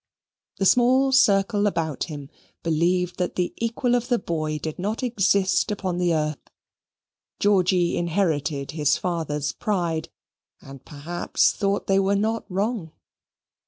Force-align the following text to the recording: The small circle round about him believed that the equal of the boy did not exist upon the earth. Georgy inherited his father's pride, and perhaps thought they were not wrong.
The 0.57 0.65
small 0.65 1.11
circle 1.11 1.59
round 1.59 1.67
about 1.67 2.03
him 2.05 2.31
believed 2.63 3.19
that 3.19 3.35
the 3.35 3.53
equal 3.57 3.93
of 3.93 4.07
the 4.07 4.17
boy 4.17 4.57
did 4.57 4.79
not 4.79 5.03
exist 5.03 5.69
upon 5.69 5.99
the 5.99 6.11
earth. 6.11 6.41
Georgy 7.39 7.95
inherited 7.95 8.71
his 8.71 8.97
father's 8.97 9.51
pride, 9.51 10.09
and 10.59 10.83
perhaps 10.83 11.51
thought 11.51 11.85
they 11.85 11.99
were 11.99 12.15
not 12.15 12.45
wrong. 12.49 12.93